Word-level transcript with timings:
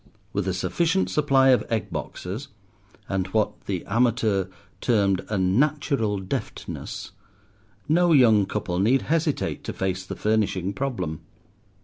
With 0.33 0.47
a 0.47 0.53
sufficient 0.55 1.11
supply 1.11 1.49
of 1.49 1.63
egg 1.69 1.91
boxes, 1.91 2.47
and 3.07 3.27
what 3.27 3.65
The 3.67 3.85
Amateur 3.85 4.47
termed 4.81 5.23
a 5.29 5.37
"natural 5.37 6.17
deftness," 6.17 7.11
no 7.87 8.11
young 8.11 8.47
couple 8.47 8.79
need 8.79 9.03
hesitate 9.03 9.63
to 9.65 9.73
face 9.73 10.03
the 10.03 10.15
furnishing 10.15 10.73
problem. 10.73 11.21